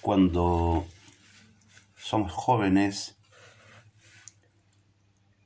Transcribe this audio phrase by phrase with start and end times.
[0.00, 0.86] cuando
[1.96, 3.16] somos jóvenes,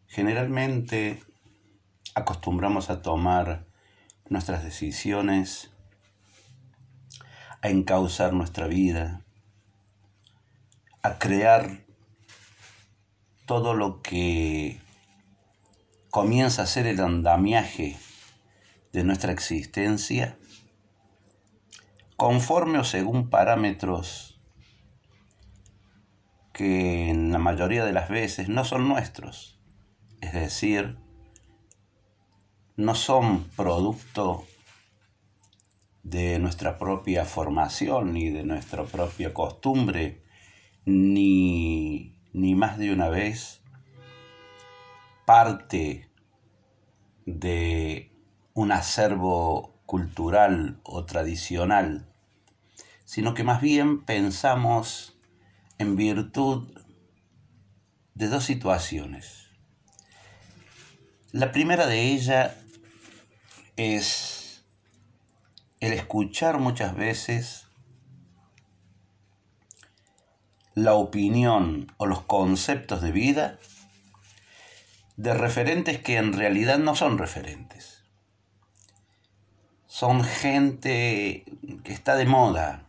[0.06, 1.22] generalmente
[2.14, 3.66] acostumbramos a tomar
[4.28, 5.70] nuestras decisiones,
[7.62, 9.22] a encauzar nuestra vida,
[11.02, 11.84] a crear
[13.46, 14.80] todo lo que
[16.10, 17.98] comienza a ser el andamiaje
[18.92, 20.38] de nuestra existencia,
[22.16, 24.33] conforme o según parámetros
[26.54, 29.60] que en la mayoría de las veces no son nuestros,
[30.20, 30.96] es decir,
[32.76, 34.46] no son producto
[36.04, 40.22] de nuestra propia formación ni de nuestra propia costumbre,
[40.84, 43.60] ni, ni más de una vez
[45.24, 46.08] parte
[47.26, 48.12] de
[48.52, 52.06] un acervo cultural o tradicional,
[53.04, 55.13] sino que más bien pensamos
[55.78, 56.68] en virtud
[58.14, 59.48] de dos situaciones.
[61.32, 62.52] La primera de ellas
[63.76, 64.64] es
[65.80, 67.66] el escuchar muchas veces
[70.74, 73.58] la opinión o los conceptos de vida
[75.16, 78.04] de referentes que en realidad no son referentes.
[79.86, 81.44] Son gente
[81.84, 82.86] que está de moda,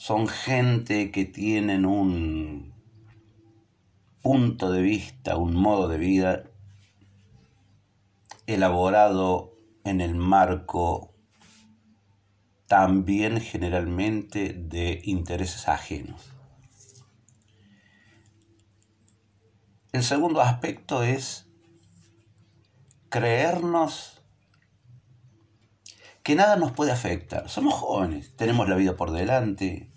[0.00, 2.72] son gente que tienen un
[4.22, 6.44] punto de vista, un modo de vida
[8.46, 9.52] elaborado
[9.84, 11.12] en el marco
[12.66, 16.32] también generalmente de intereses ajenos.
[19.92, 21.46] El segundo aspecto es
[23.10, 24.22] creernos
[26.22, 27.50] que nada nos puede afectar.
[27.50, 29.89] Somos jóvenes, tenemos la vida por delante.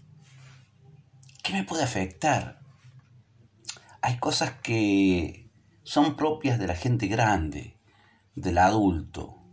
[1.44, 2.62] ¿Qué me puede afectar?
[4.02, 5.52] Hay cosas que
[5.84, 7.78] son propias de la gente grande,
[8.34, 9.44] del adulto,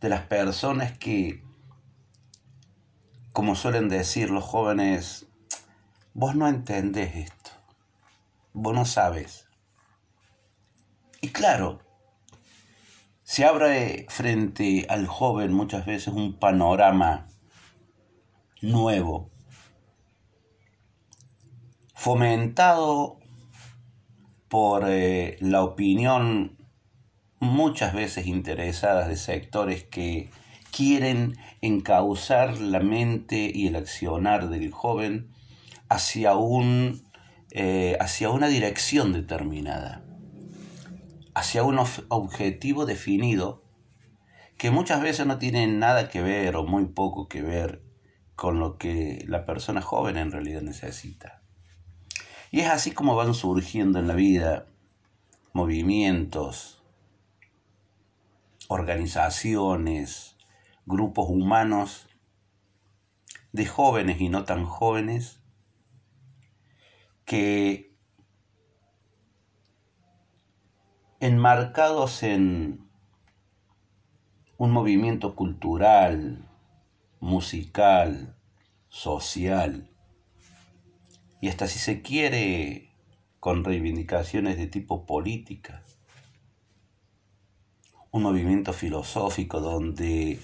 [0.00, 1.44] de las personas que,
[3.34, 5.26] como suelen decir los jóvenes,
[6.14, 7.50] vos no entendés esto,
[8.54, 9.48] vos no sabes.
[11.20, 11.80] Y claro,
[13.22, 17.28] se abre frente al joven muchas veces un panorama
[18.62, 19.30] nuevo,
[22.08, 23.18] fomentado
[24.48, 26.56] por eh, la opinión
[27.38, 30.30] muchas veces interesadas de sectores que
[30.74, 35.28] quieren encauzar la mente y el accionar del joven
[35.90, 37.02] hacia, un,
[37.50, 40.02] eh, hacia una dirección determinada
[41.34, 43.62] hacia un objetivo definido
[44.56, 47.82] que muchas veces no tiene nada que ver o muy poco que ver
[48.34, 51.42] con lo que la persona joven en realidad necesita.
[52.50, 54.66] Y es así como van surgiendo en la vida
[55.52, 56.82] movimientos,
[58.68, 60.36] organizaciones,
[60.86, 62.08] grupos humanos
[63.52, 65.40] de jóvenes y no tan jóvenes
[67.24, 67.94] que
[71.20, 72.88] enmarcados en
[74.56, 76.48] un movimiento cultural,
[77.20, 78.36] musical,
[78.88, 79.90] social,
[81.40, 82.90] y hasta si se quiere
[83.40, 85.82] con reivindicaciones de tipo política.
[88.10, 90.40] Un movimiento filosófico donde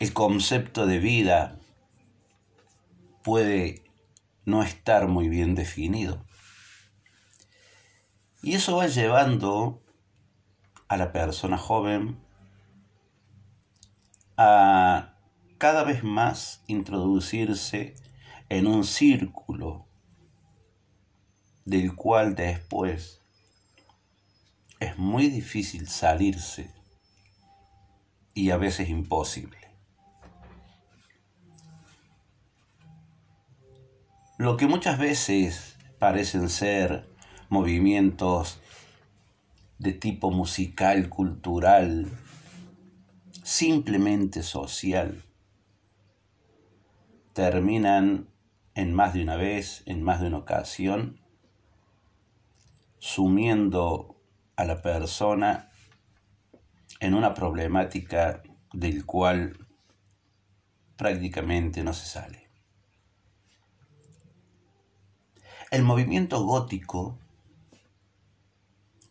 [0.00, 1.58] el concepto de vida
[3.22, 3.84] puede
[4.44, 6.24] no estar muy bien definido.
[8.42, 9.82] Y eso va llevando
[10.88, 12.18] a la persona joven
[14.36, 15.14] a
[15.58, 17.94] cada vez más introducirse
[18.48, 19.89] en un círculo
[21.64, 23.20] del cual después
[24.80, 26.70] es muy difícil salirse
[28.34, 29.58] y a veces imposible.
[34.38, 37.06] Lo que muchas veces parecen ser
[37.50, 38.58] movimientos
[39.78, 42.08] de tipo musical, cultural,
[43.42, 45.22] simplemente social,
[47.34, 48.28] terminan
[48.74, 51.19] en más de una vez, en más de una ocasión,
[53.00, 54.22] sumiendo
[54.54, 55.72] a la persona
[57.00, 58.42] en una problemática
[58.72, 59.66] del cual
[60.96, 62.48] prácticamente no se sale.
[65.72, 67.18] El movimiento gótico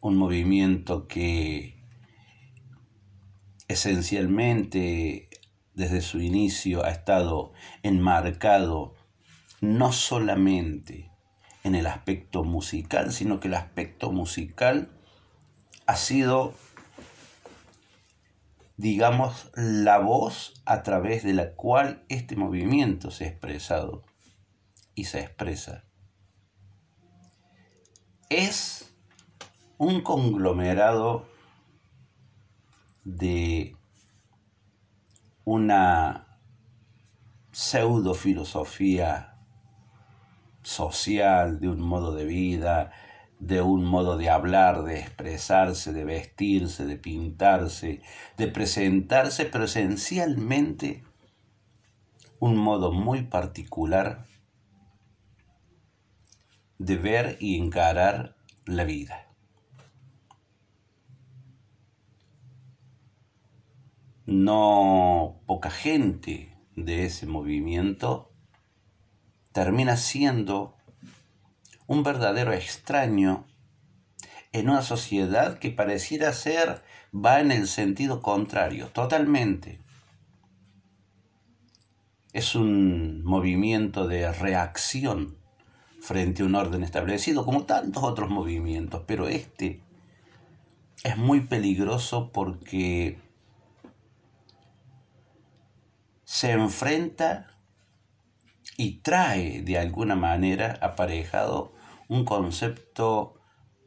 [0.02, 1.78] un movimiento que
[3.68, 5.30] esencialmente
[5.74, 7.52] desde su inicio ha estado
[7.84, 8.96] enmarcado
[9.62, 11.09] no solamente
[11.64, 14.90] en el aspecto musical, sino que el aspecto musical
[15.86, 16.54] ha sido,
[18.78, 24.04] digamos, la voz a través de la cual este movimiento se ha expresado
[24.96, 25.84] y se expresa.
[28.30, 28.94] Es
[29.78, 31.26] un conglomerado
[33.04, 33.76] de
[35.46, 36.38] una
[37.52, 39.39] pseudo filosofía
[40.70, 42.92] social, de un modo de vida,
[43.40, 48.02] de un modo de hablar, de expresarse, de vestirse, de pintarse,
[48.38, 51.04] de presentarse, pero esencialmente
[52.40, 54.26] un modo muy particular
[56.78, 59.26] de ver y encarar la vida.
[64.26, 68.29] No poca gente de ese movimiento
[69.60, 70.74] termina siendo
[71.86, 73.46] un verdadero extraño
[74.54, 76.82] en una sociedad que pareciera ser
[77.14, 79.82] va en el sentido contrario, totalmente.
[82.32, 85.38] Es un movimiento de reacción
[86.00, 89.82] frente a un orden establecido, como tantos otros movimientos, pero este
[91.04, 93.20] es muy peligroso porque
[96.24, 97.59] se enfrenta
[98.80, 101.74] y trae de alguna manera aparejado
[102.08, 103.38] un concepto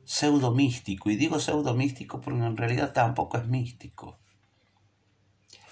[0.04, 1.08] pseudo místico.
[1.08, 4.18] Y digo pseudo místico porque en realidad tampoco es místico.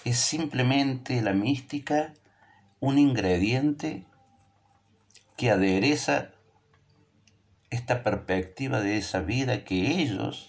[0.06, 2.14] Es simplemente la mística
[2.80, 4.06] un ingrediente
[5.36, 6.30] que adereza
[7.68, 10.48] esta perspectiva de esa vida que ellos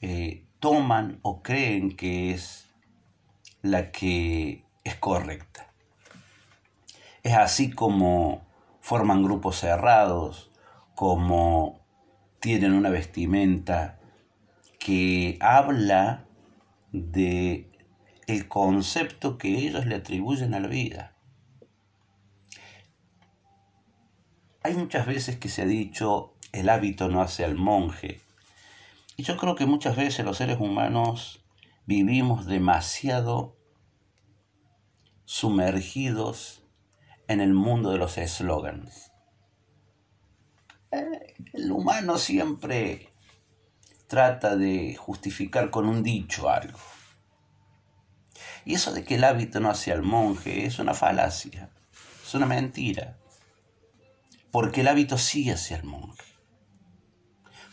[0.00, 2.66] eh, toman o creen que es
[3.60, 5.67] la que es correcta.
[7.22, 8.46] Es así como
[8.80, 10.50] forman grupos cerrados,
[10.94, 11.80] como
[12.40, 13.98] tienen una vestimenta
[14.78, 16.26] que habla
[16.92, 17.70] de
[18.26, 21.14] el concepto que ellos le atribuyen a la vida.
[24.62, 28.20] Hay muchas veces que se ha dicho el hábito no hace al monje.
[29.16, 31.44] Y yo creo que muchas veces los seres humanos
[31.86, 33.56] vivimos demasiado
[35.24, 36.62] sumergidos
[37.28, 39.12] en el mundo de los eslogans.
[40.90, 43.12] El humano siempre
[44.06, 46.78] trata de justificar con un dicho algo.
[48.64, 51.70] Y eso de que el hábito no hace al monje es una falacia,
[52.24, 53.18] es una mentira.
[54.50, 56.24] Porque el hábito sí hace al monje.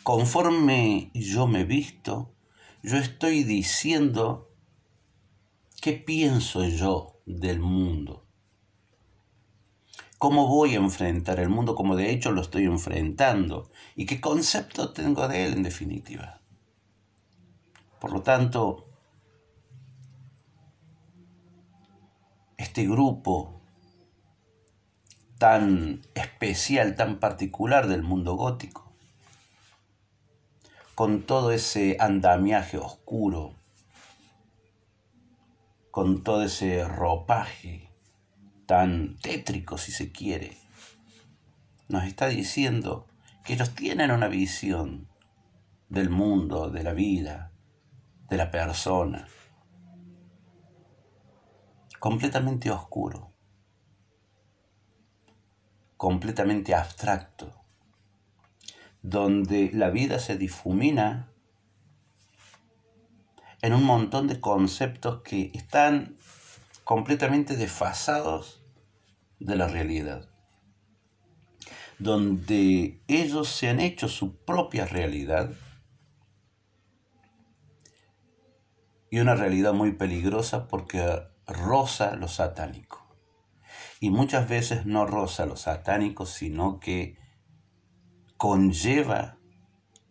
[0.04, 2.36] Conforme yo me visto,
[2.84, 4.54] yo estoy diciendo
[5.82, 8.25] qué pienso yo del mundo
[10.18, 14.92] cómo voy a enfrentar el mundo como de hecho lo estoy enfrentando y qué concepto
[14.94, 16.42] tengo de él en definitiva.
[18.00, 18.86] Por lo tanto,
[22.58, 23.62] este grupo
[25.38, 28.94] tan especial, tan particular del mundo gótico,
[30.94, 33.54] con todo ese andamiaje oscuro,
[35.92, 37.85] con todo ese ropaje
[38.66, 40.58] tan tétrico si se quiere,
[41.88, 43.08] nos está diciendo
[43.44, 45.08] que ellos tienen una visión
[45.90, 47.52] del mundo, de la vida,
[48.30, 49.28] de la persona,
[52.00, 53.34] completamente oscuro,
[55.98, 57.54] completamente abstracto,
[59.02, 61.32] donde la vida se difumina
[63.62, 66.18] en un montón de conceptos que están
[66.86, 68.64] completamente desfasados
[69.40, 70.30] de la realidad,
[71.98, 75.52] donde ellos se han hecho su propia realidad
[79.10, 83.04] y una realidad muy peligrosa porque roza lo satánico.
[84.00, 87.18] Y muchas veces no roza lo satánico, sino que
[88.38, 89.40] conlleva,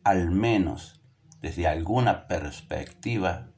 [0.02, 1.00] al menos
[1.40, 3.50] desde alguna perspectiva,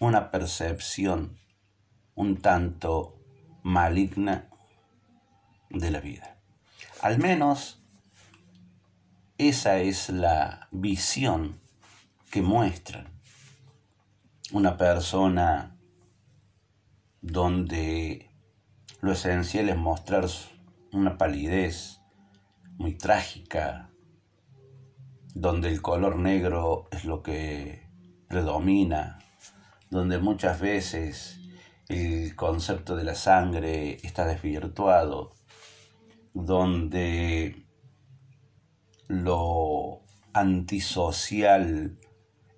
[0.00, 1.43] una percepción
[2.14, 3.18] un tanto
[3.62, 4.48] maligna
[5.70, 6.36] de la vida.
[7.02, 7.82] Al menos
[9.38, 11.60] esa es la visión
[12.30, 13.08] que muestran
[14.52, 15.76] una persona
[17.20, 18.30] donde
[19.00, 20.26] lo esencial es mostrar
[20.92, 22.00] una palidez
[22.76, 23.90] muy trágica,
[25.34, 27.88] donde el color negro es lo que
[28.28, 29.18] predomina,
[29.90, 31.40] donde muchas veces
[31.88, 35.34] el concepto de la sangre está desvirtuado,
[36.32, 37.66] donde
[39.08, 40.00] lo
[40.32, 41.98] antisocial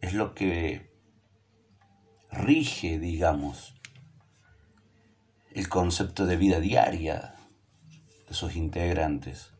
[0.00, 0.90] es lo que
[2.30, 3.74] rige, digamos,
[5.52, 7.34] el concepto de vida diaria
[8.28, 9.52] de sus integrantes.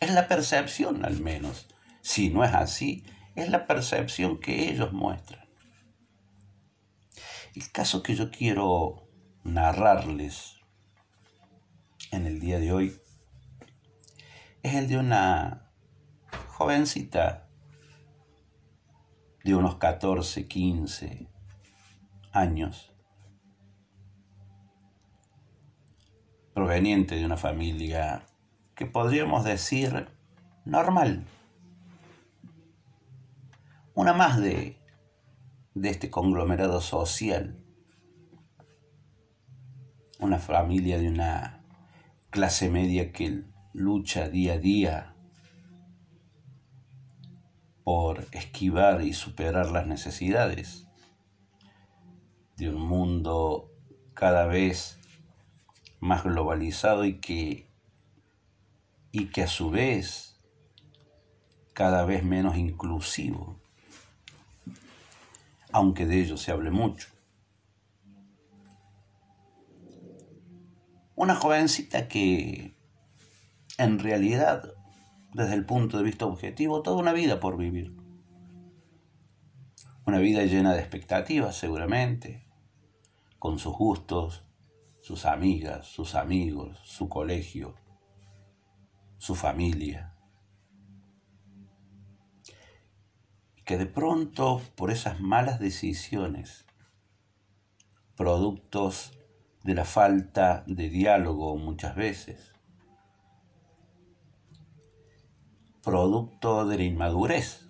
[0.00, 1.66] Es la percepción, al menos.
[2.02, 3.04] Si no es así,
[3.34, 5.43] es la percepción que ellos muestran.
[7.54, 9.06] El caso que yo quiero
[9.44, 10.56] narrarles
[12.10, 13.00] en el día de hoy
[14.64, 15.70] es el de una
[16.48, 17.48] jovencita
[19.44, 21.28] de unos 14, 15
[22.32, 22.92] años,
[26.54, 28.26] proveniente de una familia
[28.74, 30.08] que podríamos decir
[30.64, 31.24] normal.
[33.94, 34.76] Una más de,
[35.74, 37.58] de este conglomerado social.
[40.20, 41.62] Una familia de una
[42.30, 45.14] clase media que lucha día a día
[47.82, 50.86] por esquivar y superar las necesidades
[52.56, 53.68] de un mundo
[54.14, 54.98] cada vez
[56.00, 57.68] más globalizado y que
[59.10, 60.40] y que a su vez
[61.72, 63.60] cada vez menos inclusivo,
[65.74, 67.08] aunque de ello se hable mucho.
[71.16, 72.76] Una jovencita que
[73.78, 74.72] en realidad,
[75.32, 77.92] desde el punto de vista objetivo, toda una vida por vivir.
[80.06, 82.46] Una vida llena de expectativas, seguramente,
[83.40, 84.44] con sus gustos,
[85.00, 87.74] sus amigas, sus amigos, su colegio,
[89.18, 90.13] su familia.
[93.64, 96.64] Que de pronto, por esas malas decisiones,
[98.16, 99.12] productos
[99.62, 102.52] de la falta de diálogo muchas veces,
[105.82, 107.68] producto de la inmadurez,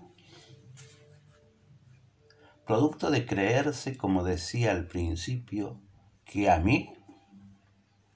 [2.67, 5.81] producto de creerse, como decía al principio,
[6.25, 6.93] que a mí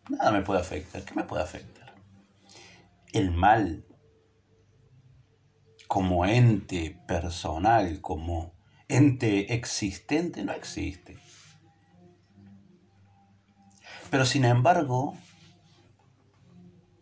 [0.09, 1.05] nada me puede afectar.
[1.05, 1.79] ¿Qué me puede afectar?
[3.13, 3.85] el mal
[5.89, 8.53] como ente personal, como
[8.89, 11.19] ente existente, no existe.
[14.11, 15.17] Pero sin embargo,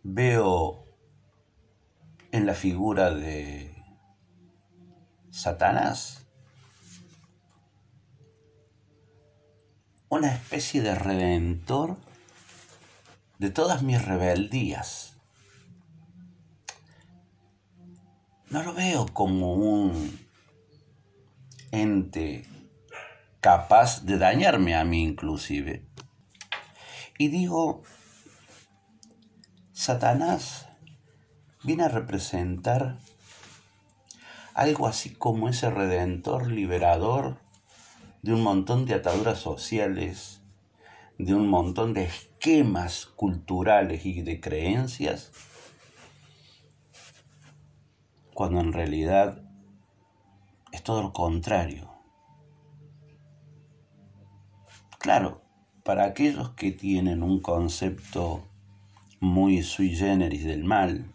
[0.04, 0.84] veo
[2.30, 3.74] en la figura de
[5.30, 6.26] Satanás
[10.08, 11.96] una especie de redentor
[13.38, 15.15] de todas mis rebeldías
[18.56, 20.18] no lo veo como un
[21.72, 22.46] ente
[23.42, 25.84] capaz de dañarme a mí inclusive.
[27.18, 27.82] Y digo,
[29.74, 30.68] Satanás
[31.64, 32.96] viene a representar
[34.54, 37.36] algo así como ese redentor liberador
[38.22, 40.40] de un montón de ataduras sociales,
[41.18, 45.30] de un montón de esquemas culturales y de creencias
[48.36, 49.40] cuando en realidad
[50.70, 51.90] es todo lo contrario.
[54.98, 55.40] Claro,
[55.82, 58.42] para aquellos que tienen un concepto
[59.20, 61.14] muy sui generis del mal,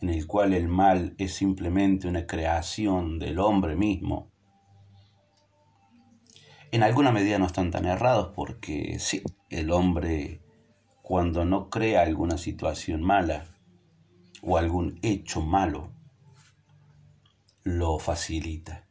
[0.00, 4.30] en el cual el mal es simplemente una creación del hombre mismo,
[6.70, 10.40] en alguna medida no están tan errados porque sí, el hombre
[11.02, 13.44] cuando no crea alguna situación mala
[14.40, 15.93] o algún hecho malo,
[17.64, 18.86] lo facilita.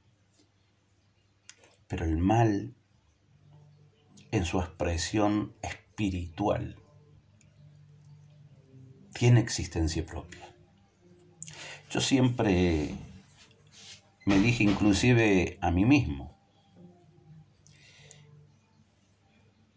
[1.87, 2.75] Pero el mal,
[4.31, 6.75] en su expresión espiritual,
[9.13, 10.53] tiene existencia propia.
[11.91, 12.97] Yo siempre
[14.25, 16.35] me dije inclusive a mí mismo,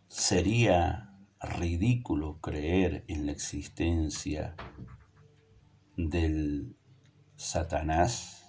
[0.09, 4.57] sería ridículo creer en la existencia
[5.97, 6.75] del
[7.37, 8.46] Satanás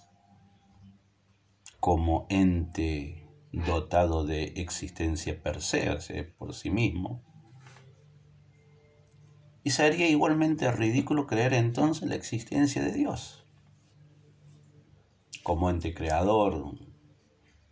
[1.79, 7.24] como ente dotado de existencia per se, por sí mismo.
[9.63, 13.43] Y sería igualmente ridículo creer entonces la existencia de Dios
[15.48, 16.77] como ente creador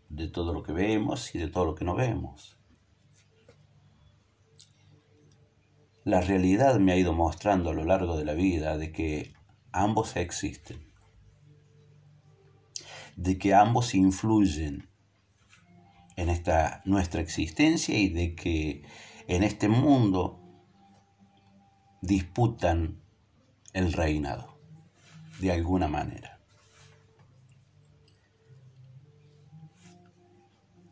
[0.07, 2.57] de todo lo que vemos y de todo lo que no vemos.
[6.05, 9.33] La realidad me ha ido mostrando a lo largo de la vida de que
[9.73, 10.94] ambos existen
[13.15, 14.89] de que ambos influyen
[16.15, 18.83] en esta nuestra existencia y de que
[19.27, 20.41] en este mundo
[22.01, 23.01] disputan
[23.73, 24.57] el reinado
[25.39, 26.39] de alguna manera.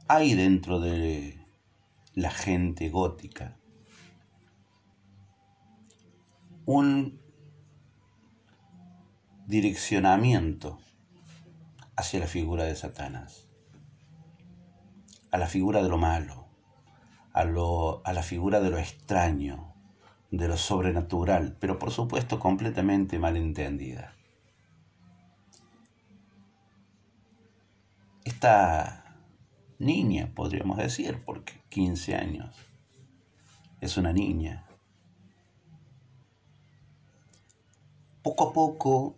[0.08, 1.40] Hay dentro de
[2.14, 3.58] la gente gótica
[6.66, 7.20] un
[9.48, 10.80] direccionamiento
[11.96, 13.48] hacia la figura de Satanás,
[15.32, 16.48] a la figura de lo malo,
[17.34, 19.74] a, lo, a la figura de lo extraño,
[20.32, 24.16] de lo sobrenatural, pero por supuesto completamente malentendida.
[28.24, 29.16] Esta
[29.80, 32.56] niña, podríamos decir, porque 15 años,
[33.82, 34.66] es una niña,
[38.24, 39.18] poco a poco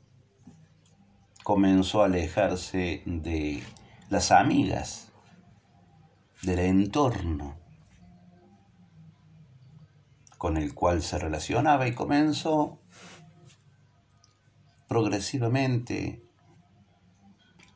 [1.46, 3.64] comenzó a alejarse de
[4.10, 5.12] las amigas,
[6.42, 7.56] del entorno
[10.40, 12.80] con el cual se relacionaba y comenzó
[14.88, 16.28] progresivamente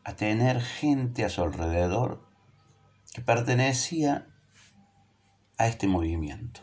[0.04, 2.28] a tener gente a su alrededor
[3.14, 4.26] que pertenecía
[5.60, 6.62] a este movimiento.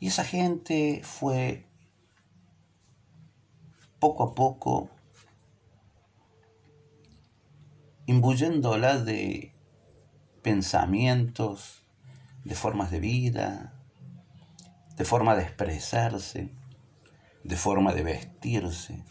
[0.00, 1.64] Y esa gente fue
[4.00, 4.90] poco a poco
[8.10, 9.54] imbuyéndola de
[10.42, 11.84] pensamientos,
[12.44, 13.72] de formas de vida,
[14.96, 16.52] de forma de expresarse,
[17.44, 19.04] de forma de vestirse,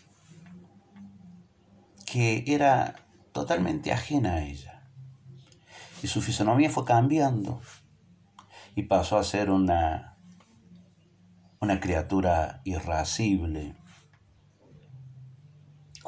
[2.06, 2.96] que era
[3.32, 4.84] totalmente ajena a ella.
[6.04, 7.62] Y su fisonomía fue cambiando
[8.76, 10.18] y pasó a ser una,
[11.62, 13.78] una criatura irascible,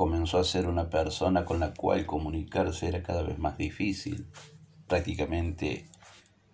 [0.01, 4.31] comenzó a ser una persona con la cual comunicarse era cada vez más difícil,
[4.87, 5.91] prácticamente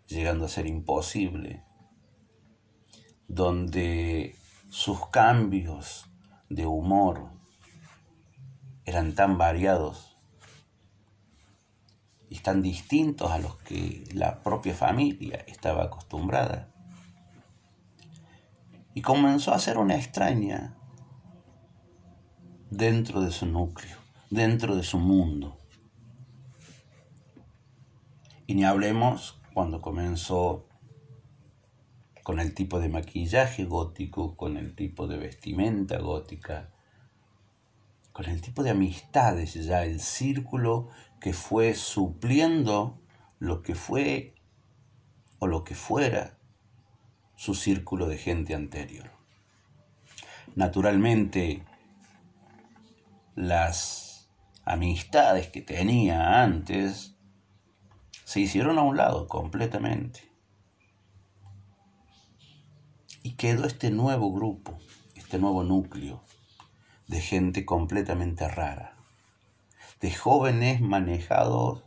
[0.05, 1.63] llegando a ser imposible,
[3.29, 4.35] donde
[4.67, 6.09] sus cambios
[6.49, 7.29] de humor
[8.83, 10.17] eran tan variados
[12.29, 16.69] y tan distintos a los que la propia familia estaba acostumbrada.
[18.93, 20.76] Y comenzó a ser una extraña
[22.69, 23.97] dentro de su núcleo,
[24.29, 25.57] dentro de su mundo.
[28.45, 30.67] Y ni hablemos cuando comenzó
[32.23, 36.69] con el tipo de maquillaje gótico, con el tipo de vestimenta gótica,
[38.11, 40.89] con el tipo de amistades, ya el círculo
[41.21, 42.99] que fue supliendo
[43.39, 44.35] lo que fue
[45.39, 46.37] o lo que fuera
[47.35, 49.09] su círculo de gente anterior.
[50.55, 51.63] Naturalmente,
[53.37, 54.31] las
[54.65, 57.15] amistades que tenía antes
[58.25, 60.21] se hicieron a un lado completamente.
[63.21, 64.79] Y quedó este nuevo grupo,
[65.13, 66.23] este nuevo núcleo
[67.07, 68.97] de gente completamente rara,
[70.01, 71.83] de jóvenes manejados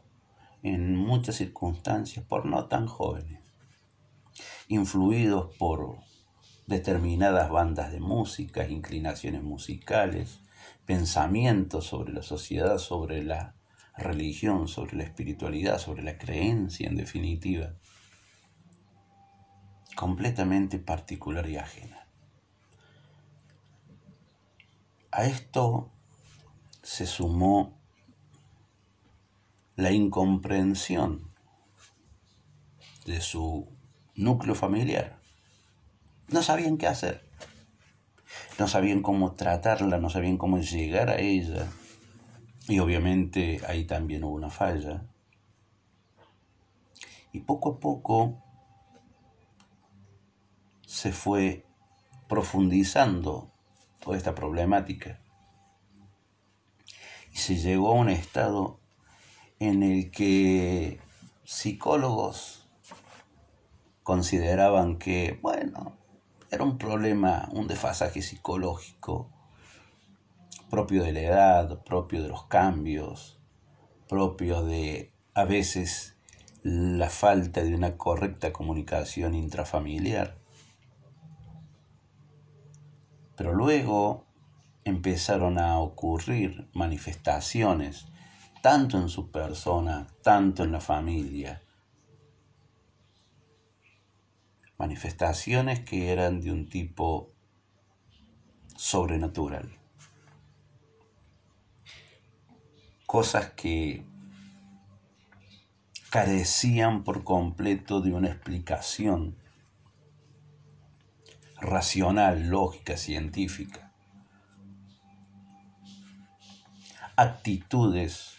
[0.63, 3.43] en muchas circunstancias por no tan jóvenes,
[4.69, 5.99] influidos por
[6.69, 10.39] determinadas bandas de música, inclinaciones musicales,
[10.91, 13.55] pensamientos sobre la sociedad, sobre la
[13.97, 17.77] religión, sobre la espiritualidad, sobre la creencia en definitiva,
[19.95, 22.09] completamente particular y ajena.
[25.13, 25.93] A esto
[26.83, 27.79] se sumó
[29.77, 31.33] la incomprensión
[33.07, 33.69] de su
[34.17, 35.21] núcleo familiar.
[36.27, 37.30] No sabían qué hacer
[38.59, 41.69] no sabían cómo tratarla, no sabían cómo llegar a ella.
[42.69, 45.07] Y obviamente ahí también hubo una falla.
[47.33, 48.43] Y poco a poco
[50.87, 51.65] se fue
[52.29, 53.53] profundizando
[54.01, 55.21] toda esta problemática.
[57.33, 58.81] Y se llegó a un estado
[59.61, 61.01] en el que
[61.45, 62.69] psicólogos
[64.03, 66.00] consideraban que, bueno,
[66.51, 69.31] era un problema, un desfasaje psicológico
[70.69, 73.41] propio de la edad, propio de los cambios,
[74.09, 76.17] propio de a veces
[76.63, 80.39] la falta de una correcta comunicación intrafamiliar.
[83.37, 84.27] Pero luego
[84.85, 88.07] empezaron a ocurrir manifestaciones,
[88.63, 91.63] tanto en su persona, tanto en la familia,
[94.81, 97.35] manifestaciones que eran de un tipo
[98.77, 99.79] sobrenatural.
[103.05, 104.07] Cosas que
[106.09, 109.37] carecían por completo de una explicación
[111.61, 113.93] racional, lógica, científica.
[117.17, 118.39] Actitudes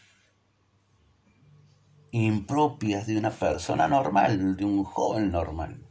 [2.09, 5.90] impropias de una persona normal, de un joven normal.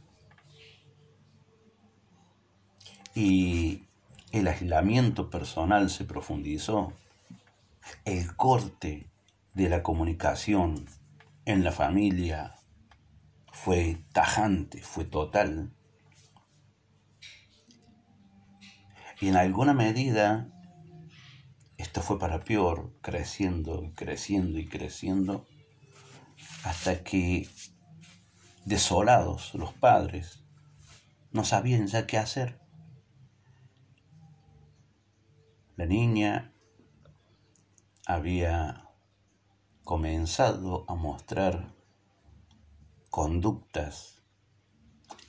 [3.13, 3.83] Y
[4.31, 6.93] el aislamiento personal se profundizó,
[8.05, 9.09] el corte
[9.53, 10.85] de la comunicación
[11.45, 12.55] en la familia
[13.51, 15.73] fue tajante, fue total.
[19.19, 20.47] Y en alguna medida
[21.81, 25.47] esto fue para peor, creciendo y creciendo y creciendo,
[26.63, 27.49] hasta que
[28.65, 30.43] desolados los padres
[31.31, 32.60] no sabían ya qué hacer.
[35.81, 36.53] La niña
[38.05, 38.87] había
[39.83, 41.73] comenzado a mostrar
[43.09, 44.21] conductas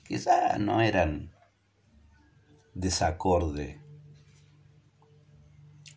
[0.03, 1.33] que ya no eran
[2.75, 3.81] desacorde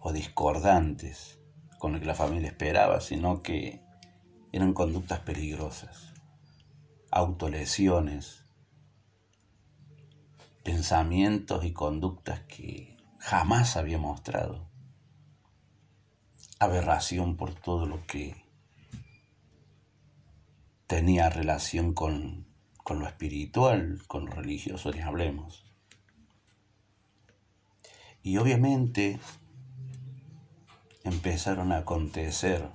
[0.00, 1.38] o discordantes
[1.78, 3.82] con lo que la familia esperaba, sino que
[4.52, 6.14] eran conductas peligrosas,
[7.10, 8.46] autolesiones,
[10.64, 12.95] pensamientos y conductas que
[13.26, 14.68] jamás había mostrado,
[16.60, 18.36] aberración por todo lo que
[20.86, 22.46] tenía relación con,
[22.84, 25.64] con lo espiritual, con lo religioso, ni hablemos.
[28.22, 29.18] Y obviamente
[31.02, 32.68] empezaron a acontecer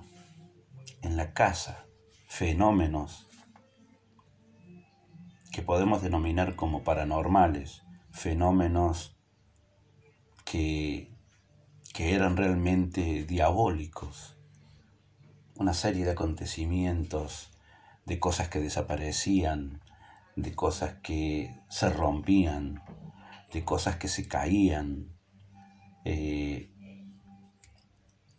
[1.00, 1.86] en la casa
[2.26, 3.26] fenómenos
[5.50, 9.16] que podemos denominar como paranormales, fenómenos
[10.52, 11.08] que,
[11.98, 14.36] eran realmente diabólicos,
[15.56, 17.50] una serie de acontecimientos,
[18.04, 19.80] de cosas que desaparecían,
[20.36, 22.82] de cosas que se rompían,
[23.50, 25.16] de cosas que se caían.
[26.04, 26.70] Eh,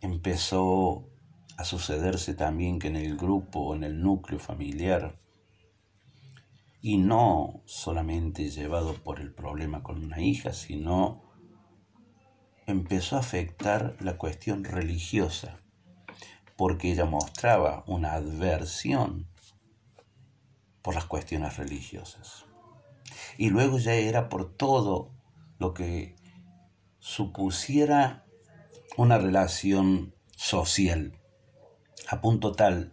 [0.00, 1.08] empezó
[1.56, 5.18] a sucederse también que en el grupo, en el núcleo familiar,
[6.80, 11.23] y no solamente llevado por el problema con una hija, sino
[12.66, 15.58] empezó a afectar la cuestión religiosa,
[16.56, 19.26] porque ella mostraba una adversión
[20.82, 22.44] por las cuestiones religiosas.
[23.38, 25.10] Y luego ya era por todo
[25.58, 26.14] lo que
[26.98, 28.24] supusiera
[28.96, 31.18] una relación social,
[32.08, 32.92] a punto tal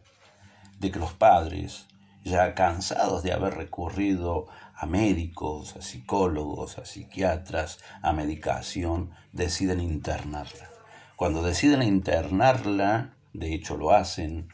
[0.79, 1.87] de que los padres,
[2.23, 4.47] ya cansados de haber recurrido
[4.81, 10.71] a médicos, a psicólogos, a psiquiatras, a medicación, deciden internarla.
[11.15, 14.47] Cuando deciden internarla, de hecho lo hacen,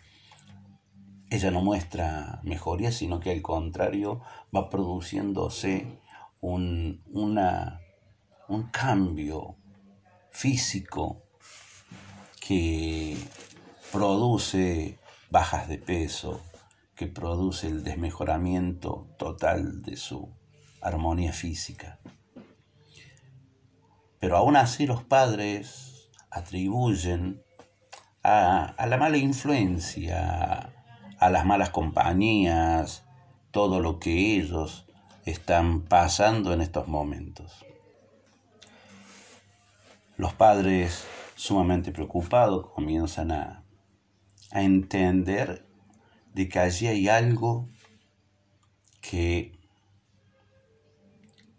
[1.29, 4.21] ella no muestra mejoría, sino que al contrario
[4.53, 6.01] va produciéndose
[6.41, 7.01] un,
[8.49, 9.55] un cambio
[10.29, 11.23] físico
[12.45, 13.15] que
[13.93, 16.41] produce bajas de peso,
[16.97, 20.33] que produce el desmejoramiento total de su
[20.81, 21.99] armonía física.
[24.19, 27.43] Pero aún así los padres atribuyen
[28.23, 30.73] a, a, la mala influencia,
[31.19, 33.05] a las malas compañías,
[33.51, 34.87] todo lo que ellos
[35.23, 37.63] están pasando en estos momentos.
[40.15, 41.05] Los padres
[41.35, 43.63] sumamente preocupados comienzan a,
[44.49, 45.66] a entender
[46.37, 47.67] de que allí hay algo
[49.01, 49.53] que,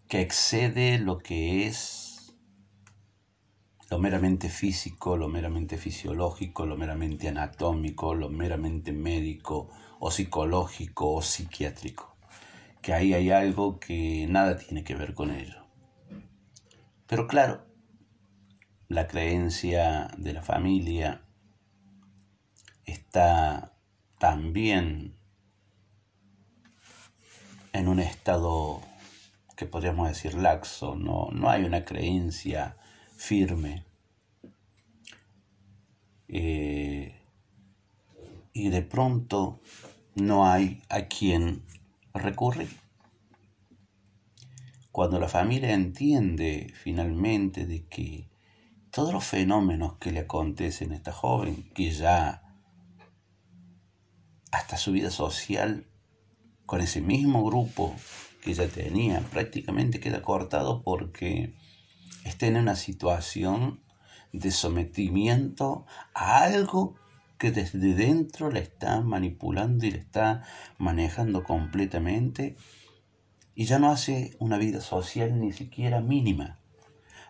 [0.09, 2.33] que excede lo que es
[3.91, 11.23] lo meramente físico, lo meramente fisiológico, lo meramente anatómico, lo meramente médico o psicológico o
[11.23, 12.17] psiquiátrico.
[12.81, 15.67] Que ahí hay algo que nada tiene que ver con ello.
[17.09, 17.67] Pero claro,
[18.87, 21.25] la creencia de la familia
[22.85, 23.73] está
[24.19, 25.15] también
[27.73, 28.83] en un estado
[29.57, 32.77] que podríamos decir laxo, no, no hay una creencia
[33.17, 33.85] firme.
[36.29, 37.15] Eh,
[38.53, 39.61] y de pronto
[40.15, 41.63] no hay a quien
[42.15, 42.69] recurrir.
[44.93, 48.29] Cuando la familia entiende finalmente de que
[48.91, 52.48] todos los fenómenos que le acontecen a esta joven, que ya
[54.51, 55.87] hasta su vida social
[56.67, 57.95] con ese mismo grupo
[58.43, 61.55] que ella tenía prácticamente queda cortado porque
[62.25, 63.81] está en una situación
[64.33, 66.97] de sometimiento a algo
[67.39, 70.45] que desde dentro la está manipulando y la está
[70.77, 72.57] manejando completamente
[73.55, 76.59] y ya no hace una vida social ni siquiera mínima.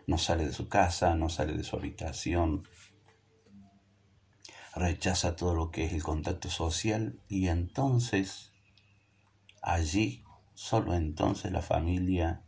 [0.07, 2.69] No sale de su casa, no sale de su habitación,
[4.79, 8.53] rechaza todo lo que es el contacto social y entonces
[9.63, 12.43] allí, solo entonces la familia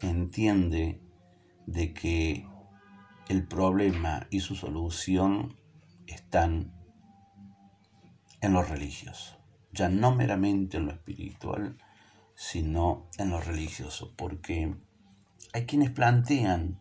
[0.00, 1.00] entiende
[1.66, 2.46] de que
[3.28, 5.56] el problema y su solución
[6.06, 6.72] están
[8.40, 9.38] en lo religioso,
[9.72, 11.78] ya no meramente en lo espiritual,
[12.34, 14.74] sino en lo religioso, porque
[15.52, 16.78] hay quienes plantean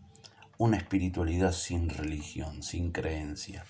[0.58, 3.63] una espiritualidad sin religión, sin creencia,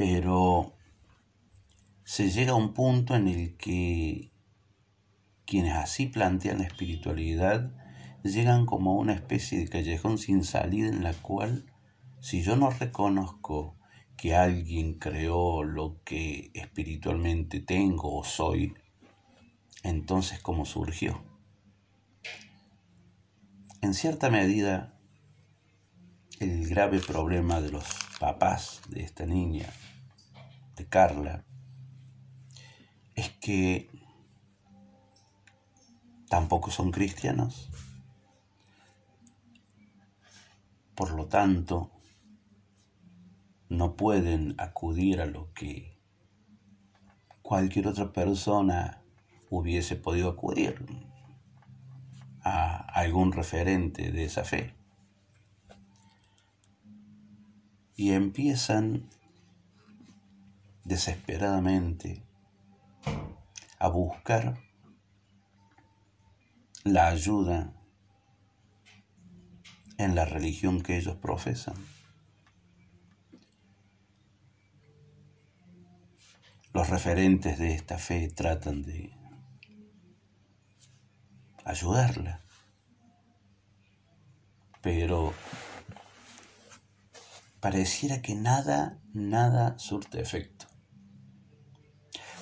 [0.00, 0.72] pero
[2.04, 4.32] se llega a un punto en el que
[5.44, 7.70] quienes así plantean la espiritualidad
[8.24, 11.66] llegan como a una especie de callejón sin salida en la cual
[12.18, 13.76] si yo no reconozco
[14.16, 18.72] que alguien creó lo que espiritualmente tengo o soy,
[19.82, 21.22] entonces ¿cómo surgió?
[23.82, 24.98] En cierta medida,
[26.40, 27.84] el grave problema de los
[28.18, 29.68] papás de esta niña,
[30.74, 31.44] de Carla,
[33.14, 33.90] es que
[36.30, 37.68] tampoco son cristianos.
[40.94, 41.90] Por lo tanto,
[43.68, 46.00] no pueden acudir a lo que
[47.42, 49.02] cualquier otra persona
[49.50, 50.86] hubiese podido acudir,
[52.42, 54.79] a algún referente de esa fe.
[58.00, 59.10] Y empiezan
[60.84, 62.24] desesperadamente
[63.78, 64.58] a buscar
[66.82, 67.74] la ayuda
[69.98, 71.74] en la religión que ellos profesan.
[76.72, 79.12] Los referentes de esta fe tratan de
[81.66, 82.40] ayudarla,
[84.80, 85.34] pero
[87.60, 90.66] pareciera que nada, nada surte efecto.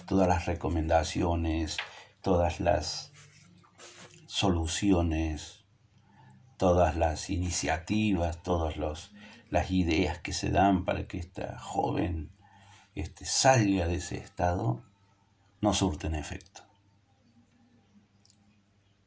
[0.07, 1.77] Todas las recomendaciones,
[2.23, 3.13] todas las
[4.27, 5.65] soluciones,
[6.57, 12.31] todas las iniciativas, todas las ideas que se dan para que esta joven
[12.95, 14.83] este, salga de ese estado,
[15.61, 16.63] no surten efecto.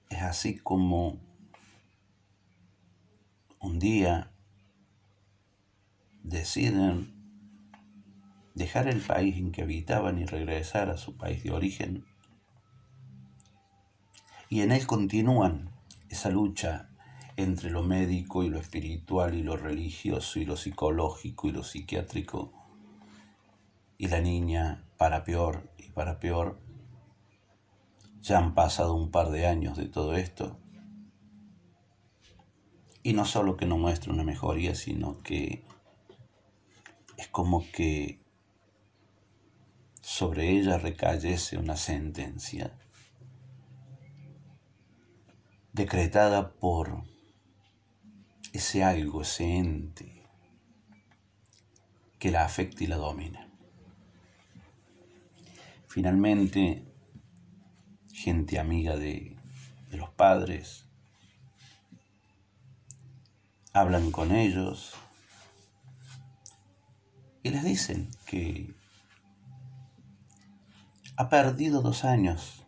[0.09, 1.19] Es así como
[3.59, 4.31] un día
[6.23, 7.13] deciden
[8.55, 12.05] dejar el país en que habitaban y regresar a su país de origen.
[14.49, 15.71] Y en él continúan
[16.09, 16.89] esa lucha
[17.37, 22.53] entre lo médico y lo espiritual y lo religioso y lo psicológico y lo psiquiátrico
[24.01, 26.59] y la niña, para peor y para peor,
[28.21, 30.57] ya han pasado un par de años de todo esto.
[33.03, 35.63] Y no solo que no muestra una mejoría, sino que
[37.21, 38.19] es como que
[40.01, 42.75] sobre ella recayese una sentencia
[45.71, 47.03] decretada por
[48.53, 50.23] ese algo, ese ente
[52.17, 53.47] que la afecta y la domina.
[55.85, 56.83] Finalmente,
[58.11, 59.37] gente amiga de,
[59.91, 60.87] de los padres,
[63.73, 64.95] hablan con ellos
[67.43, 68.73] y les dicen que
[71.17, 72.65] ha perdido dos años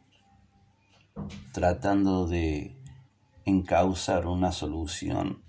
[1.52, 2.76] tratando de
[3.46, 5.44] encauzar una solución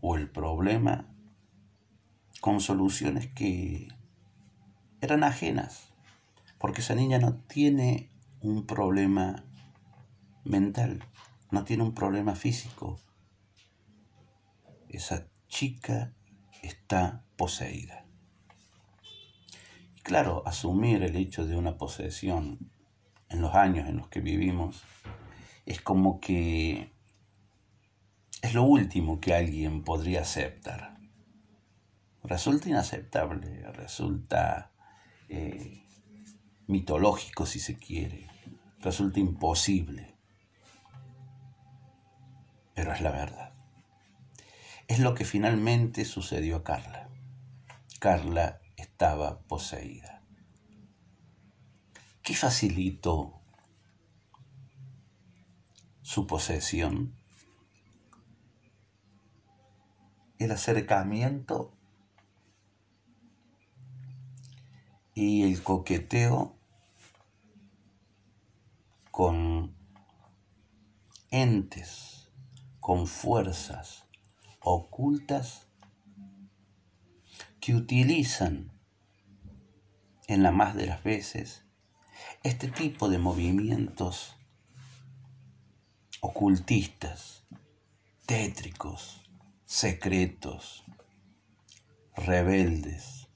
[0.00, 1.06] o el problema
[2.40, 3.88] con soluciones que
[5.00, 5.88] eran ajenas
[6.58, 9.44] porque esa niña no tiene un problema
[10.44, 11.04] mental,
[11.50, 12.98] no tiene un problema físico.
[14.88, 16.12] Esa chica
[16.62, 18.07] está poseída.
[20.08, 22.70] Claro, asumir el hecho de una posesión
[23.28, 24.82] en los años en los que vivimos
[25.66, 26.94] es como que
[28.40, 30.96] es lo último que alguien podría aceptar.
[32.22, 34.72] Resulta inaceptable, resulta
[35.28, 35.84] eh,
[36.66, 38.28] mitológico si se quiere.
[38.80, 40.16] Resulta imposible.
[42.72, 43.52] Pero es la verdad.
[44.86, 47.10] Es lo que finalmente sucedió a Carla.
[48.00, 50.22] Carla estaba poseída.
[52.22, 53.40] ¿Qué facilitó
[56.02, 57.14] su posesión?
[60.38, 61.72] El acercamiento
[65.14, 66.56] y el coqueteo
[69.10, 69.74] con
[71.30, 72.30] entes,
[72.78, 74.04] con fuerzas
[74.60, 75.67] ocultas
[77.60, 78.72] que utilizan
[80.26, 81.64] en la más de las veces
[82.42, 84.36] este tipo de movimientos
[86.20, 87.44] ocultistas,
[88.26, 89.22] tétricos,
[89.64, 90.84] secretos,
[92.16, 93.28] rebeldes.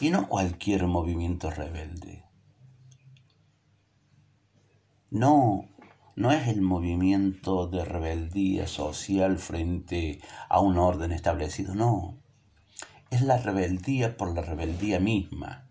[0.00, 2.24] Y no cualquier movimiento rebelde.
[5.10, 5.68] No,
[6.16, 12.16] no es el movimiento de rebeldía social frente a un orden establecido, no.
[13.10, 15.68] Es la rebeldía por la rebeldía misma.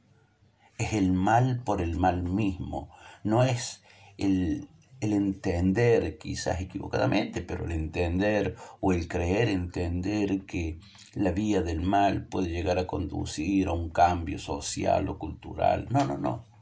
[0.77, 2.89] Es el mal por el mal mismo.
[3.23, 3.81] No es
[4.19, 4.69] el,
[5.01, 10.79] el entender, quizás equivocadamente, pero el entender o el creer entender que
[11.15, 15.87] la vía del mal puede llegar a conducir a un cambio social o cultural.
[15.89, 16.54] No, no, no.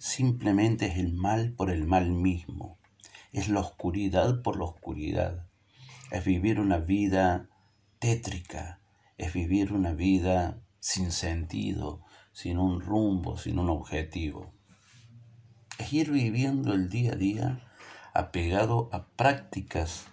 [0.00, 2.78] Simplemente es el mal por el mal mismo.
[3.32, 5.46] Es la oscuridad por la oscuridad.
[6.10, 7.50] Es vivir una vida
[7.98, 8.80] tétrica.
[9.18, 12.00] Es vivir una vida sin sentido,
[12.32, 14.54] sin un rumbo, sin un objetivo.
[15.76, 17.70] Es ir viviendo el día a día
[18.14, 20.06] apegado a prácticas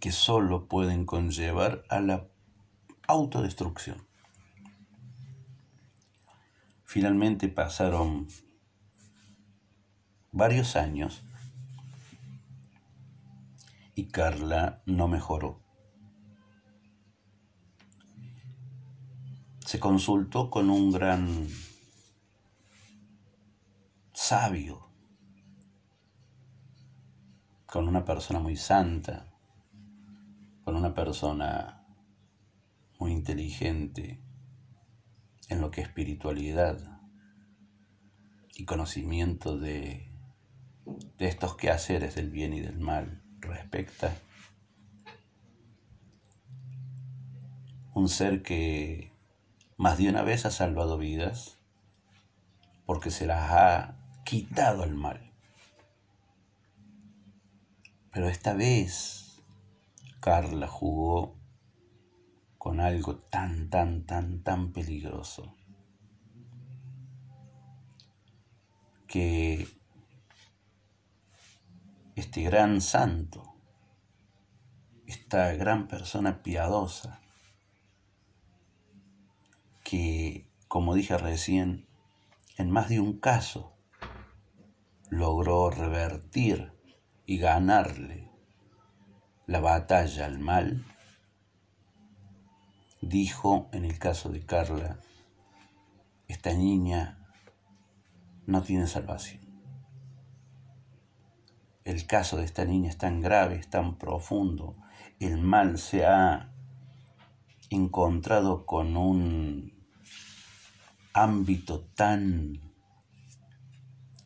[0.00, 2.26] que solo pueden conllevar a la
[3.06, 4.07] autodestrucción.
[6.90, 8.28] Finalmente pasaron
[10.32, 11.22] varios años
[13.94, 15.60] y Carla no mejoró.
[19.66, 21.46] Se consultó con un gran
[24.14, 24.88] sabio,
[27.66, 29.26] con una persona muy santa,
[30.64, 31.86] con una persona
[32.98, 34.22] muy inteligente
[35.48, 37.00] en lo que espiritualidad
[38.54, 40.10] y conocimiento de,
[41.16, 44.14] de estos quehaceres del bien y del mal respecta.
[47.94, 49.12] Un ser que
[49.76, 51.58] más de una vez ha salvado vidas
[52.84, 55.32] porque se las ha quitado el mal.
[58.12, 59.40] Pero esta vez
[60.20, 61.37] Carla jugó
[62.58, 65.54] con algo tan, tan, tan, tan peligroso
[69.06, 69.66] que
[72.14, 73.54] este gran santo,
[75.06, 77.20] esta gran persona piadosa,
[79.82, 81.88] que, como dije recién,
[82.58, 83.72] en más de un caso
[85.10, 86.72] logró revertir
[87.24, 88.30] y ganarle
[89.46, 90.84] la batalla al mal,
[93.00, 94.98] dijo en el caso de Carla,
[96.26, 97.18] esta niña
[98.46, 99.46] no tiene salvación.
[101.84, 104.76] El caso de esta niña es tan grave, es tan profundo,
[105.20, 106.52] el mal se ha
[107.70, 109.72] encontrado con un
[111.12, 112.60] ámbito tan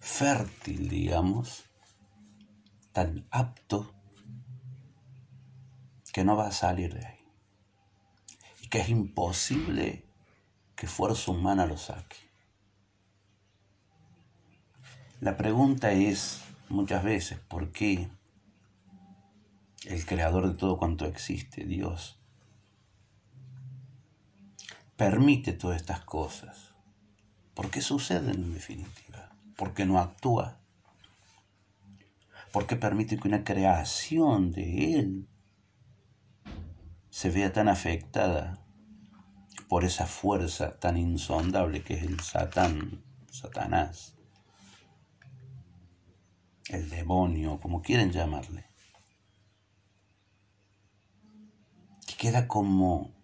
[0.01, 1.65] fértil, digamos,
[2.93, 3.95] tan apto,
[6.13, 7.22] que no va a salir de ahí.
[8.73, 10.03] Que es imposible
[10.75, 12.17] que fuerza humana lo saque.
[15.21, 18.09] La pregunta es muchas veces, ¿por qué
[19.85, 22.19] el creador de todo cuanto existe, Dios,
[24.97, 26.71] permite todas estas cosas?
[27.53, 29.37] ¿Por qué suceden en definitiva?
[29.55, 30.63] ¿Por qué no actúa?
[32.53, 35.29] ¿Por qué permite que una creación de Él
[37.11, 38.62] se vea tan afectada
[39.73, 44.15] por esa fuerza tan insondable que es el Satán, Satanás,
[46.69, 48.67] el demonio, como quieren llamarle?
[52.07, 53.15] Que queda como,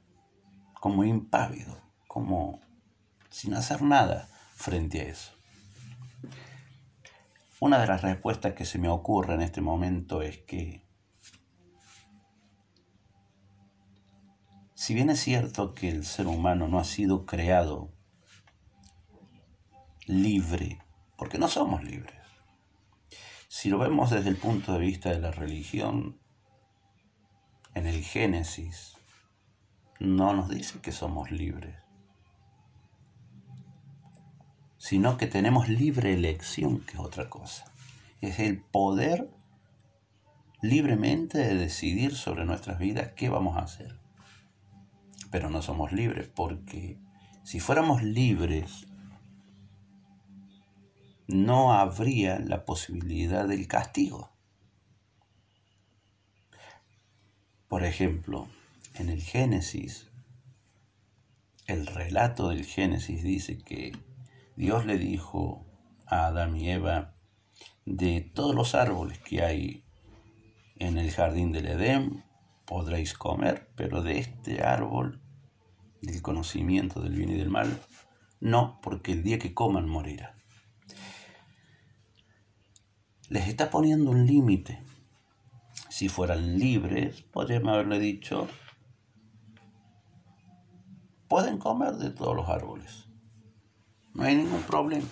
[0.81, 2.63] como impávido, como
[3.29, 5.33] sin hacer nada frente a eso.
[7.61, 10.88] Una de las respuestas que se me ocurre en este momento es que
[14.79, 17.91] si bien es cierto que el ser humano no ha sido creado
[20.07, 20.79] libre,
[21.17, 22.15] porque no somos libres,
[23.49, 26.21] si lo vemos desde el punto de vista de la religión,
[27.75, 28.97] en el Génesis,
[29.99, 31.75] no nos dice que somos libres
[34.77, 37.65] sino que tenemos libre elección, que es otra cosa.
[38.21, 39.29] Es el poder
[40.63, 44.08] libremente de decidir sobre nuestras vidas qué vamos a hacer.
[45.31, 46.99] Pero no somos libres porque
[47.45, 48.87] si fuéramos libres,
[51.27, 54.33] no habría la posibilidad del castigo.
[57.69, 58.49] Por ejemplo,
[58.95, 60.11] en el Génesis,
[61.67, 63.93] el relato del Génesis dice que
[64.57, 65.67] Dios le dijo
[66.07, 67.15] a Adán y Eva,
[67.85, 69.85] de todos los árboles que hay
[70.77, 72.25] en el jardín del Edén
[72.69, 75.21] podréis comer, pero de este árbol,
[76.03, 77.81] del conocimiento del bien y del mal,
[78.41, 80.37] no, porque el día que coman morirá.
[83.31, 84.83] Les está poniendo un límite
[85.89, 88.47] si fueran libres, podríamos haberle dicho,
[91.27, 93.09] pueden comer de todos los árboles.
[94.15, 95.09] No hay ningún problema.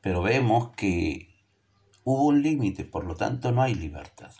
[0.00, 1.35] Pero vemos que
[2.06, 4.32] hubo un límite, por lo tanto no hay libertad.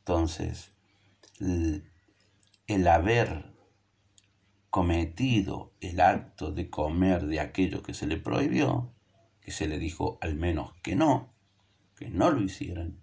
[0.00, 0.72] Entonces,
[1.38, 3.54] el haber
[4.68, 8.92] cometido el acto de comer de aquello que se le prohibió,
[9.40, 11.32] que se le dijo al menos que no,
[11.96, 13.00] que no lo hicieran,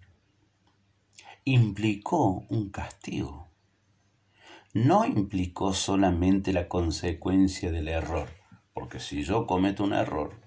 [1.44, 3.48] implicó un castigo.
[4.74, 8.28] No implicó solamente la consecuencia del error,
[8.74, 10.43] porque si yo cometo un error,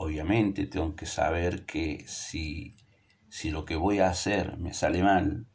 [0.00, 2.74] obviamente tengo que saber que si,
[3.28, 5.46] si lo que voy a hacer me sale mal,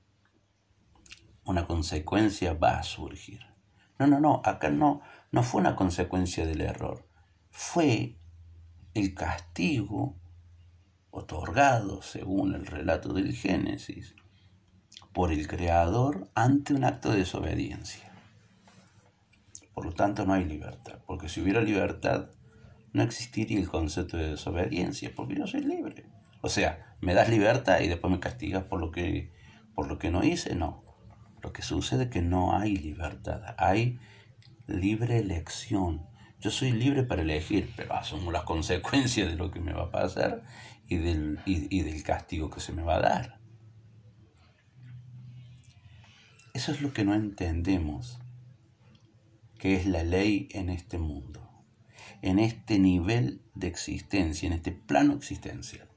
[1.46, 3.40] una consecuencia va a surgir.
[3.98, 7.08] No, no, no, acá no, no fue una consecuencia del error,
[7.50, 8.20] fue
[8.94, 10.16] el castigo
[11.10, 14.14] otorgado, según el relato del Génesis,
[15.12, 18.14] por el Creador ante un acto de desobediencia.
[19.74, 22.30] Por lo tanto, no hay libertad, porque si hubiera libertad,
[22.96, 26.06] no existiría el concepto de desobediencia, porque yo soy libre.
[26.40, 29.34] O sea, me das libertad y después me castigas por lo que,
[29.76, 30.86] por lo que no hice, no.
[31.44, 34.00] Lo que sucede es que no hay libertad, hay
[34.66, 36.08] libre elección.
[36.40, 39.92] Yo soy libre para elegir, pero asumo las consecuencias de lo que me va a
[39.92, 40.44] pasar
[40.88, 43.40] y del, y, del castigo que se me va a dar.
[46.54, 48.20] Eso es lo que no entendemos,
[49.60, 51.45] que es la ley en este mundo,
[52.26, 55.88] en este nivel de existencia, en este plano existencial.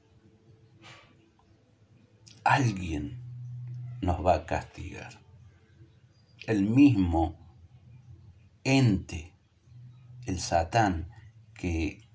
[2.43, 3.19] Alguien
[4.01, 5.19] nos va a castigar.
[6.45, 7.35] El mismo
[8.63, 9.33] ente
[10.27, 11.09] el Satán,
[11.55, 12.07] que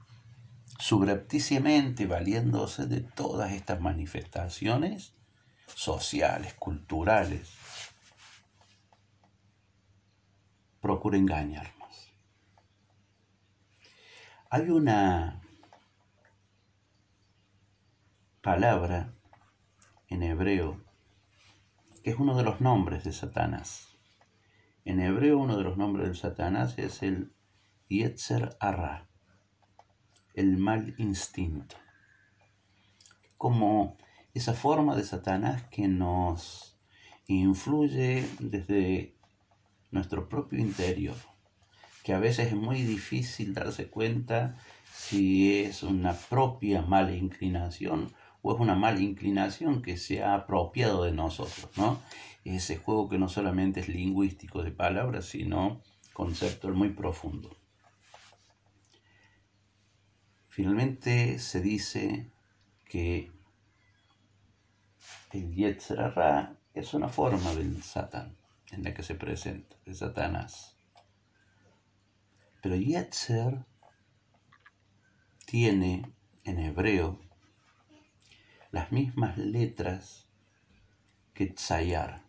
[0.79, 5.13] subrepticiamente, valiéndose de todas estas manifestaciones
[5.75, 7.51] sociales, culturales,
[10.81, 11.84] procura engañarnos.
[14.57, 15.43] Hay una
[18.41, 19.13] palabra
[20.07, 20.81] en hebreo
[22.05, 23.89] que es uno de los nombres de Satanás.
[24.85, 27.35] En hebreo uno de los nombres de Satanás es el
[27.89, 29.09] Yetzer Arra,
[30.35, 31.75] el mal instinto,
[33.37, 33.97] como
[34.35, 36.79] esa forma de Satanás que nos
[37.27, 39.17] influye desde
[39.91, 41.17] nuestro propio interior,
[42.05, 44.57] que a veces es muy difícil darse cuenta
[44.93, 51.05] si es una propia mala inclinación o es una mala inclinación que se ha apropiado
[51.05, 51.99] de nosotros, ¿no?
[52.45, 55.81] Ese juego que no solamente es lingüístico de palabras, sino
[56.13, 57.57] conceptual muy profundo.
[60.51, 62.31] Finalmente se dice
[62.87, 63.33] que
[65.33, 68.37] el Yetzirah es una forma del Satán
[68.73, 70.74] en la que se presenta, de Satanás.
[72.65, 73.63] Pero Yetzer
[75.45, 76.11] tiene
[76.45, 77.21] en hebreo
[78.71, 80.31] las mismas letras
[81.35, 82.23] que Tzayar,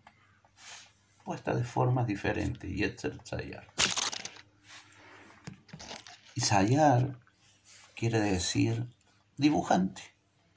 [1.24, 3.66] puestas de formas diferentes, Yetzer Tzayar.
[6.36, 7.18] Y Tzayar
[7.96, 8.94] quiere decir
[9.38, 10.02] dibujante,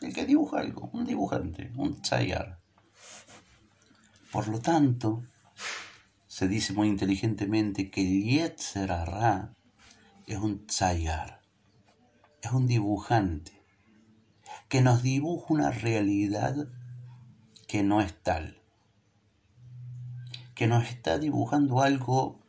[0.01, 2.59] el que dibuja algo, un dibujante, un tzayar.
[4.33, 5.22] Por lo tanto,
[6.26, 8.91] se dice muy inteligentemente que el Yetzer
[10.29, 11.41] es un tzayar,
[12.43, 13.64] es un dibujante,
[14.68, 16.68] que nos dibuja una realidad
[17.66, 18.61] que no es tal,
[20.55, 22.41] que nos está dibujando algo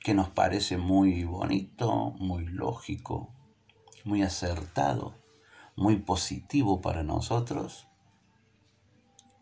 [0.00, 3.34] que nos parece muy bonito, muy lógico,
[4.04, 5.14] muy acertado,
[5.76, 7.88] muy positivo para nosotros,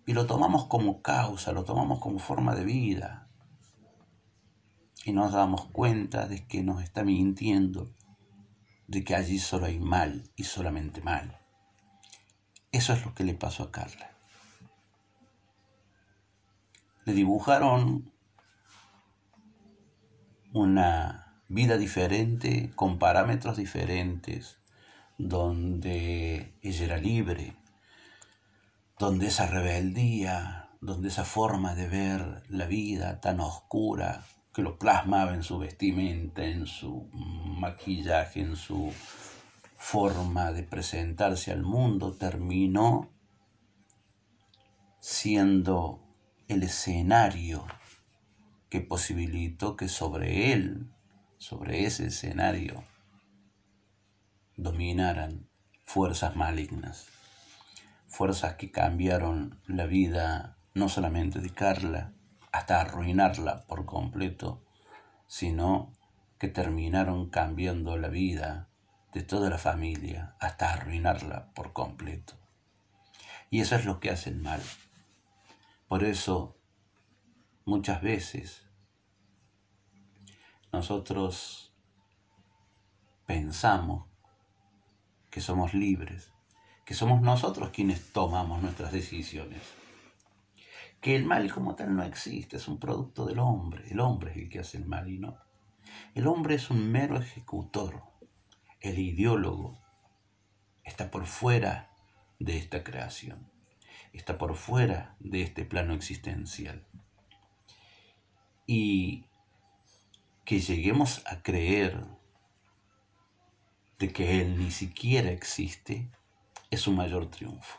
[0.07, 3.26] y lo tomamos como causa, lo tomamos como forma de vida,
[5.07, 7.95] y nos damos cuenta de que nos está mintiendo,
[8.89, 11.39] de que allí solo hay mal y solamente mal.
[12.73, 14.11] Eso es lo que le pasó a Carla.
[17.05, 18.11] Le dibujaron
[20.53, 24.59] una vida diferente, con parámetros diferentes,
[25.19, 27.55] donde ella era libre,
[28.99, 34.25] donde esa rebeldía, donde esa forma de ver la vida tan oscura,
[34.57, 38.91] que lo plasmaba en su vestimenta, en su maquillaje, en su
[39.77, 43.11] forma de presentarse al mundo, terminó
[44.99, 46.03] siendo
[46.49, 47.67] el escenario
[48.71, 50.91] que posibilitó que sobre él,
[51.37, 52.83] sobre ese escenario,
[54.57, 55.51] dominaran
[55.85, 57.09] fuerzas malignas,
[58.09, 62.16] fuerzas que cambiaron la vida no solamente de Carla,
[62.57, 64.63] hasta arruinarla por completo,
[65.27, 65.93] sino
[66.39, 68.71] que terminaron cambiando la vida
[69.13, 72.33] de toda la familia hasta arruinarla por completo.
[73.51, 74.63] Y eso es lo que hace el mal.
[75.87, 76.57] Por eso,
[77.67, 78.63] muchas veces,
[80.73, 81.75] nosotros
[83.27, 84.07] pensamos
[85.31, 86.33] que somos libres,
[86.87, 89.76] que somos nosotros quienes tomamos nuestras decisiones
[91.07, 93.85] que el mal como tal no existe, es un producto del hombre.
[93.89, 95.39] El hombre es el que hace el mal y no.
[96.17, 98.03] El hombre es un mero ejecutor.
[98.81, 99.79] El ideólogo
[100.83, 101.93] está por fuera
[102.41, 103.49] de esta creación,
[104.13, 106.85] está por fuera de este plano existencial.
[108.67, 109.27] Y
[110.45, 112.05] que lleguemos a creer
[114.01, 116.11] de que Él ni siquiera existe
[116.69, 117.79] es su mayor triunfo.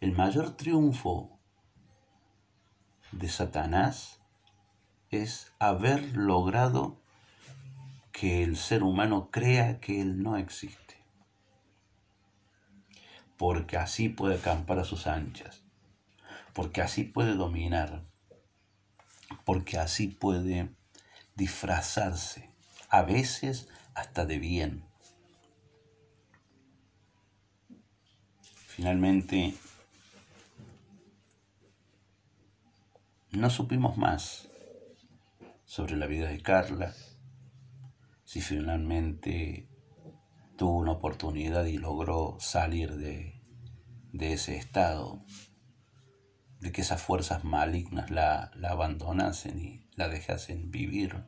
[0.00, 1.35] El mayor triunfo
[3.18, 4.20] de Satanás
[5.10, 7.00] es haber logrado
[8.12, 10.96] que el ser humano crea que Él no existe.
[13.36, 15.62] Porque así puede acampar a sus anchas,
[16.54, 18.02] porque así puede dominar,
[19.44, 20.70] porque así puede
[21.34, 22.50] disfrazarse,
[22.88, 24.84] a veces hasta de bien.
[28.66, 29.54] Finalmente,
[33.36, 34.48] No supimos más
[35.66, 36.94] sobre la vida de Carla,
[38.24, 39.68] si finalmente
[40.56, 43.42] tuvo una oportunidad y logró salir de,
[44.14, 45.22] de ese estado,
[46.60, 51.22] de que esas fuerzas malignas la, la abandonasen y la dejasen vivir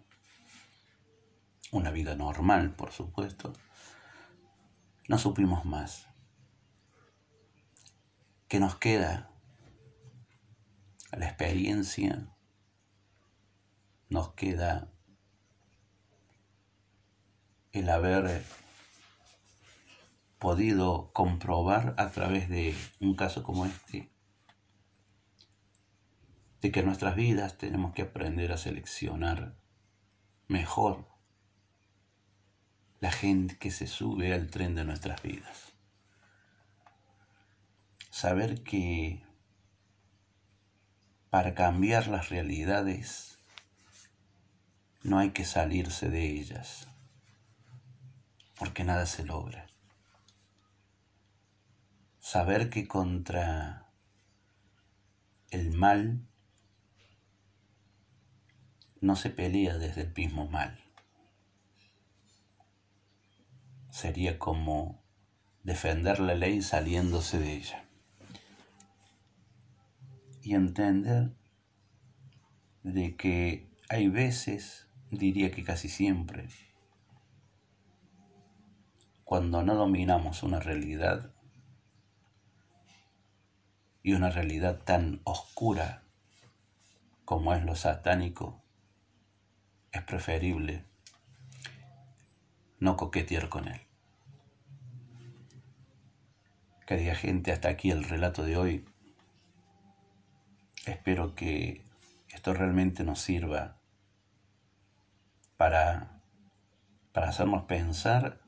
[1.73, 3.53] una vida normal, por supuesto.
[5.09, 6.07] No supimos más.
[8.49, 9.28] ¿Qué nos queda?
[11.17, 12.29] La experiencia,
[14.09, 14.91] nos queda
[17.73, 18.45] el haber
[20.39, 24.11] podido comprobar a través de un caso como este,
[26.61, 29.57] de que en nuestras vidas tenemos que aprender a seleccionar
[30.49, 31.07] mejor
[33.01, 35.73] la gente que se sube al tren de nuestras vidas.
[38.11, 39.23] Saber que
[41.31, 43.39] para cambiar las realidades
[45.03, 46.89] no hay que salirse de ellas,
[48.59, 49.67] porque nada se logra.
[52.19, 53.91] Saber que contra
[55.51, 56.27] el mal
[59.01, 60.83] no se pelea desde el mismo mal.
[63.91, 65.03] Sería como
[65.63, 67.88] defender la ley saliéndose de ella
[70.49, 71.31] y entender
[72.83, 76.49] de que hay veces, diría que casi siempre,
[79.25, 81.35] cuando no dominamos una realidad
[84.03, 86.03] y una realidad tan oscura
[87.27, 88.63] como es lo satánico,
[89.93, 90.83] es preferible
[92.81, 93.83] no coquetear con él.
[96.87, 98.89] Querida gente, hasta aquí el relato de hoy.
[100.89, 101.85] Espero que
[102.31, 103.77] esto realmente nos sirva
[105.57, 106.21] para,
[107.13, 108.41] para hacernos pensar,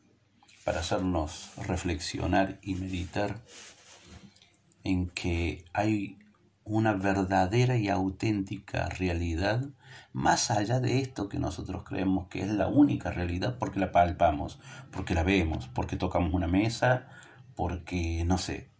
[0.64, 3.40] para hacernos reflexionar y meditar
[4.84, 6.18] en que hay
[6.64, 9.68] una verdadera y auténtica realidad
[10.12, 14.58] más allá de esto que nosotros creemos que es la única realidad porque la palpamos,
[14.90, 17.08] porque la vemos, porque tocamos una mesa,
[17.54, 18.70] porque no sé,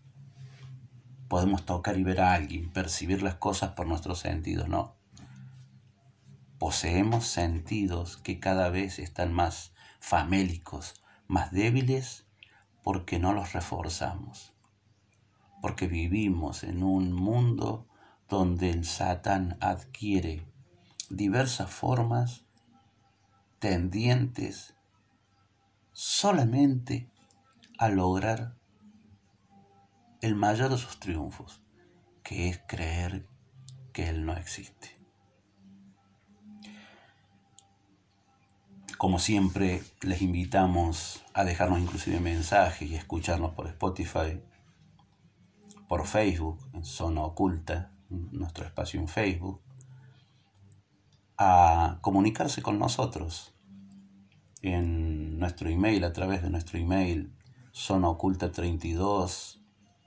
[1.30, 4.96] podemos tocar y ver a alguien, percibir las cosas por nuestros sentidos, no.
[6.58, 12.26] Poseemos sentidos que cada vez están más famélicos, más débiles
[12.82, 14.54] porque no los reforzamos,
[15.62, 17.86] porque vivimos en un mundo
[18.28, 20.44] donde el Satán adquiere
[21.10, 22.42] diversas formas
[23.60, 24.74] tendientes
[25.92, 27.08] solamente
[27.78, 28.59] a lograr
[30.20, 31.62] el mayor de sus triunfos,
[32.22, 33.26] que es creer
[33.92, 34.98] que Él no existe.
[38.98, 44.42] Como siempre, les invitamos a dejarnos inclusive mensajes y escucharnos por Spotify,
[45.88, 49.62] por Facebook, en Zona Oculta, nuestro espacio en Facebook,
[51.38, 53.54] a comunicarse con nosotros
[54.60, 57.32] en nuestro email, a través de nuestro email
[57.72, 59.59] zonaoculta32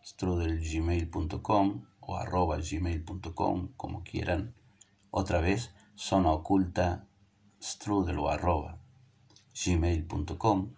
[0.03, 4.53] strudelgmail.com o arroba gmail.com, como quieran.
[5.09, 7.07] Otra vez, zona oculta
[7.61, 8.79] strudel o arroba
[9.53, 10.73] gmail.com.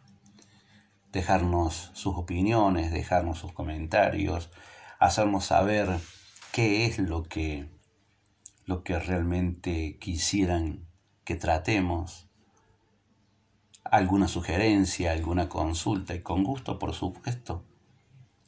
[1.12, 4.52] Dejarnos sus opiniones, dejarnos sus comentarios,
[5.00, 6.00] hacernos saber
[6.52, 7.70] qué es lo que,
[8.66, 10.86] lo que realmente quisieran
[11.24, 12.28] que tratemos,
[13.84, 17.64] alguna sugerencia, alguna consulta y con gusto, por supuesto,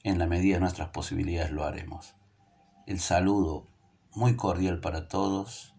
[0.07, 2.15] en la medida de nuestras posibilidades lo haremos.
[2.85, 3.67] El saludo
[4.15, 5.75] muy cordial para todos,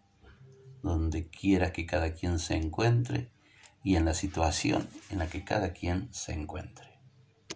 [0.82, 3.32] donde quiera que cada quien se encuentre
[3.82, 6.87] y en la situación en la que cada quien se encuentre.